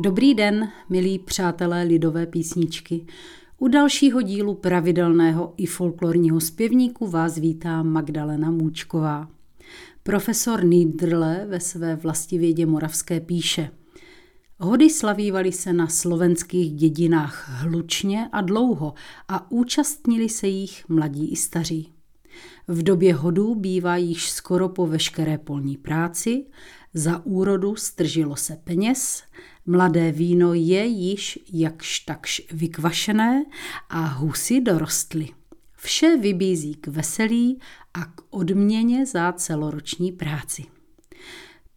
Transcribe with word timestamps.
Dobrý 0.00 0.34
den, 0.34 0.68
milí 0.88 1.18
přátelé 1.18 1.82
lidové 1.82 2.26
písničky. 2.26 3.06
U 3.58 3.68
dalšího 3.68 4.22
dílu 4.22 4.54
pravidelného 4.54 5.54
i 5.56 5.66
folklorního 5.66 6.40
zpěvníku 6.40 7.06
vás 7.06 7.38
vítá 7.38 7.82
Magdalena 7.82 8.50
Můčková. 8.50 9.28
Profesor 10.02 10.64
Niedrle 10.64 11.46
ve 11.48 11.60
své 11.60 11.96
vlastivědě 11.96 12.66
moravské 12.66 13.20
píše 13.20 13.70
Hody 14.58 14.90
slavívaly 14.90 15.52
se 15.52 15.72
na 15.72 15.86
slovenských 15.86 16.72
dědinách 16.72 17.48
hlučně 17.48 18.28
a 18.32 18.40
dlouho 18.40 18.94
a 19.28 19.50
účastnili 19.50 20.28
se 20.28 20.46
jich 20.48 20.88
mladí 20.88 21.32
i 21.32 21.36
staří. 21.36 21.92
V 22.68 22.82
době 22.82 23.14
hodů 23.14 23.54
bývá 23.54 23.96
již 23.96 24.30
skoro 24.30 24.68
po 24.68 24.86
veškeré 24.86 25.38
polní 25.38 25.76
práci, 25.76 26.44
za 26.94 27.26
úrodu 27.26 27.76
stržilo 27.76 28.36
se 28.36 28.56
peněz, 28.64 29.22
mladé 29.68 30.12
víno 30.12 30.54
je 30.54 30.84
již 30.84 31.38
jakž 31.52 32.00
takž 32.00 32.42
vykvašené 32.52 33.44
a 33.88 34.06
husy 34.06 34.60
dorostly. 34.60 35.28
Vše 35.76 36.16
vybízí 36.16 36.74
k 36.74 36.86
veselí 36.86 37.60
a 37.94 38.04
k 38.04 38.20
odměně 38.30 39.06
za 39.06 39.32
celoroční 39.32 40.12
práci. 40.12 40.64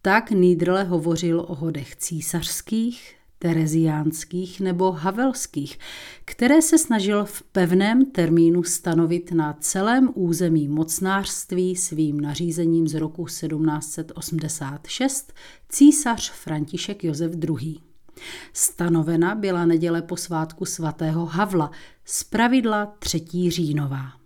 Tak 0.02 0.32
Nídrle 0.32 0.84
hovořil 0.84 1.46
o 1.48 1.56
hodech 1.56 1.96
císařských, 1.96 3.16
tereziánských 3.42 4.62
nebo 4.62 4.92
havelských, 4.92 5.80
které 6.26 6.62
se 6.62 6.78
snažil 6.78 7.26
v 7.26 7.44
pevném 7.44 8.06
termínu 8.06 8.64
stanovit 8.64 9.32
na 9.32 9.54
celém 9.54 10.10
území 10.14 10.68
mocnářství 10.68 11.76
svým 11.76 12.22
nařízením 12.22 12.88
z 12.88 12.94
roku 12.94 13.26
1786 13.26 15.34
císař 15.70 16.32
František 16.32 17.04
Josef 17.04 17.32
II. 17.44 17.78
Stanovena 18.54 19.36
byla 19.36 19.66
neděle 19.66 20.02
po 20.02 20.18
svátku 20.18 20.66
svatého 20.66 21.26
Havla, 21.26 21.72
pravidla 22.30 22.96
3. 23.00 23.22
říjnová. 23.50 24.21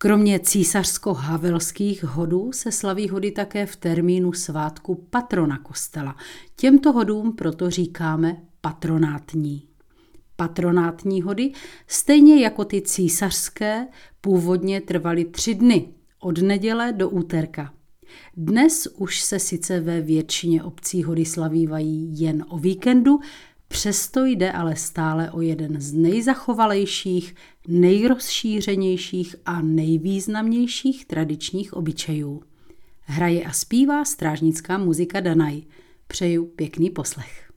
Kromě 0.00 0.38
císařsko-havelských 0.38 2.04
hodů 2.04 2.52
se 2.52 2.72
slaví 2.72 3.08
hody 3.08 3.30
také 3.30 3.66
v 3.66 3.76
termínu 3.76 4.32
svátku 4.32 5.06
patrona 5.10 5.58
kostela. 5.58 6.16
Těmto 6.56 6.92
hodům 6.92 7.32
proto 7.32 7.70
říkáme 7.70 8.36
patronátní. 8.60 9.62
Patronátní 10.36 11.22
hody, 11.22 11.52
stejně 11.86 12.42
jako 12.42 12.64
ty 12.64 12.82
císařské, 12.82 13.86
původně 14.20 14.80
trvaly 14.80 15.24
tři 15.24 15.54
dny, 15.54 15.88
od 16.20 16.38
neděle 16.38 16.92
do 16.92 17.10
úterka. 17.10 17.74
Dnes 18.36 18.88
už 18.96 19.20
se 19.20 19.38
sice 19.38 19.80
ve 19.80 20.00
většině 20.00 20.62
obcí 20.62 21.02
hody 21.02 21.24
slavívají 21.24 22.20
jen 22.20 22.44
o 22.48 22.58
víkendu, 22.58 23.20
Přesto 23.68 24.24
jde 24.24 24.52
ale 24.52 24.76
stále 24.76 25.30
o 25.30 25.40
jeden 25.40 25.80
z 25.80 25.92
nejzachovalejších, 25.92 27.34
nejrozšířenějších 27.68 29.36
a 29.46 29.62
nejvýznamnějších 29.62 31.06
tradičních 31.06 31.74
obyčejů. 31.74 32.42
Hraje 33.00 33.44
a 33.44 33.52
zpívá 33.52 34.04
strážnická 34.04 34.78
muzika 34.78 35.20
Danaj. 35.20 35.62
Přeju 36.06 36.46
pěkný 36.46 36.90
poslech. 36.90 37.47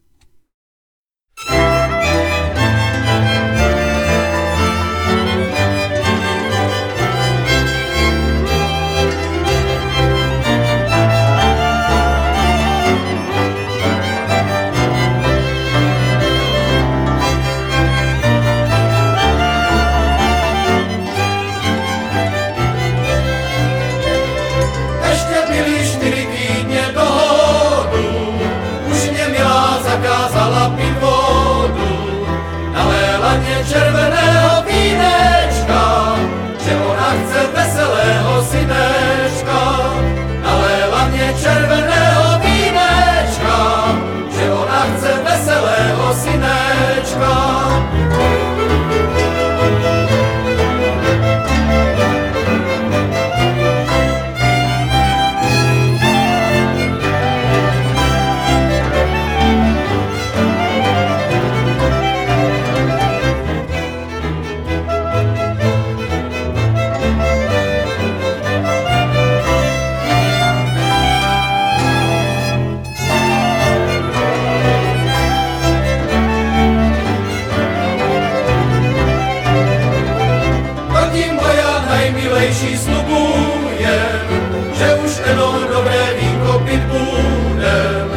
nejmilejší 82.11 82.77
slibujem, 82.77 84.27
že 84.73 84.95
už 84.95 85.11
jenom 85.27 85.55
dobré 85.73 86.07
víko 86.19 86.59
pit 86.59 86.81
budem. 86.83 88.07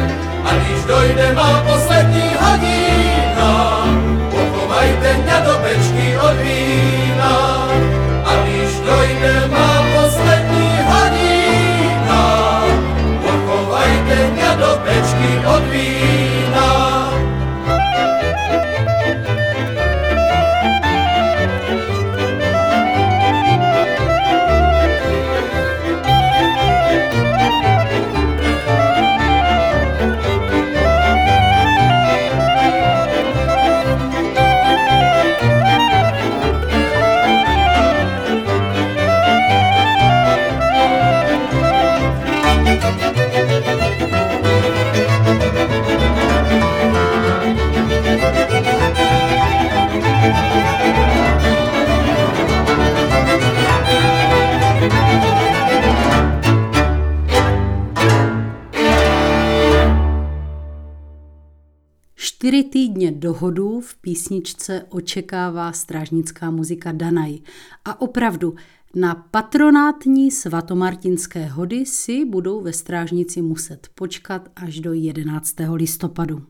A 0.45 0.49
když 0.53 0.83
dojde 0.85 1.33
má 1.33 1.63
poslední 1.71 2.29
hodina, 2.39 3.85
pochovajte 4.31 5.13
mě 5.13 5.33
do 5.45 5.53
pečky 5.63 6.17
od 6.17 6.35
vína. 6.43 7.69
A 8.25 8.35
když 8.43 8.79
dojde 8.79 9.47
má 9.47 9.85
poslední 9.95 10.69
hodina, 10.91 12.63
pochovajte 13.23 14.15
mě 14.33 14.49
do 14.57 14.79
pečky 14.83 15.47
od 15.47 15.63
vína. 15.71 16.14
Čtyři 62.45 62.63
týdně 62.63 63.11
dohodu 63.11 63.79
v 63.79 63.95
písničce 63.95 64.85
očekává 64.89 65.71
strážnická 65.71 66.51
muzika 66.51 66.91
Danaj. 66.91 67.37
A 67.85 68.01
opravdu, 68.01 68.55
na 68.95 69.15
patronátní 69.15 70.31
svatomartinské 70.31 71.45
hody 71.45 71.85
si 71.85 72.25
budou 72.25 72.61
ve 72.61 72.73
strážnici 72.73 73.41
muset 73.41 73.87
počkat 73.95 74.49
až 74.55 74.79
do 74.79 74.93
11. 74.93 75.55
listopadu. 75.73 76.43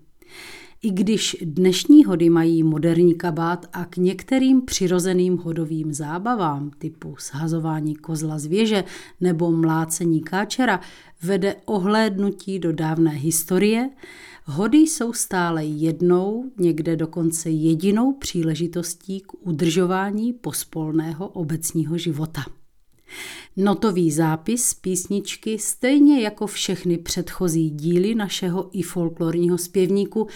I 0.85 0.91
když 0.91 1.37
dnešní 1.41 2.05
hody 2.05 2.29
mají 2.29 2.63
moderní 2.63 3.15
kabát 3.15 3.65
a 3.73 3.85
k 3.85 3.97
některým 3.97 4.61
přirozeným 4.61 5.37
hodovým 5.37 5.93
zábavám 5.93 6.71
typu 6.77 7.15
shazování 7.19 7.95
kozla 7.95 8.39
z 8.39 8.45
věže 8.45 8.83
nebo 9.21 9.51
mlácení 9.51 10.21
káčera 10.21 10.79
vede 11.23 11.55
ohlédnutí 11.65 12.59
do 12.59 12.71
dávné 12.71 13.11
historie, 13.11 13.89
Hody 14.47 14.77
jsou 14.77 15.13
stále 15.13 15.65
jednou, 15.65 16.51
někde 16.57 16.95
dokonce 16.95 17.49
jedinou 17.49 18.13
příležitostí 18.13 19.19
k 19.19 19.33
udržování 19.41 20.33
pospolného 20.33 21.27
obecního 21.27 21.97
života. 21.97 22.41
Notový 23.57 24.11
zápis 24.11 24.73
písničky, 24.73 25.59
stejně 25.59 26.21
jako 26.21 26.47
všechny 26.47 26.97
předchozí 26.97 27.69
díly 27.69 28.15
našeho 28.15 28.69
i 28.71 28.81
folklorního 28.81 29.57
zpěvníku, 29.57 30.27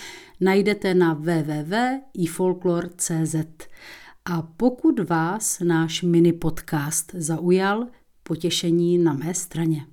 najdete 0.41 0.93
na 0.93 1.13
www.ifolklor.cz. 1.13 3.35
A 4.25 4.41
pokud 4.41 4.99
vás 4.99 5.59
náš 5.59 6.03
mini 6.03 6.33
podcast 6.33 7.11
zaujal, 7.13 7.87
potěšení 8.23 8.97
na 8.97 9.13
mé 9.13 9.33
straně. 9.33 9.85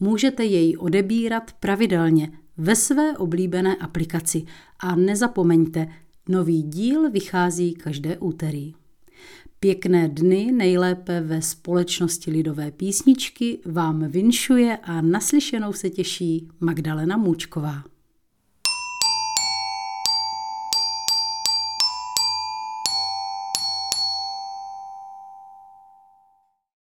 Můžete 0.00 0.44
jej 0.44 0.76
odebírat 0.78 1.52
pravidelně 1.52 2.32
ve 2.56 2.76
své 2.76 3.18
oblíbené 3.18 3.76
aplikaci 3.76 4.44
a 4.80 4.96
nezapomeňte, 4.96 5.88
nový 6.28 6.62
díl 6.62 7.10
vychází 7.10 7.74
každé 7.74 8.18
úterý. 8.18 8.74
Pěkné 9.60 10.08
dny, 10.08 10.52
nejlépe 10.52 11.20
ve 11.20 11.42
společnosti 11.42 12.30
lidové 12.30 12.70
písničky, 12.70 13.58
vám 13.64 14.08
vinšuje 14.08 14.76
a 14.82 15.00
naslyšenou 15.00 15.72
se 15.72 15.90
těší 15.90 16.48
Magdalena 16.60 17.16
Můčková. 17.16 17.93